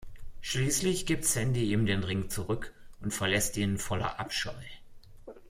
Schließlich 0.41 1.05
gibt 1.05 1.25
Sandy 1.25 1.71
ihm 1.71 1.85
den 1.85 2.03
Ring 2.03 2.27
zurück 2.31 2.73
und 3.01 3.13
verlässt 3.13 3.55
ihn 3.55 3.77
voller 3.77 4.19
Abscheu. 4.19 4.59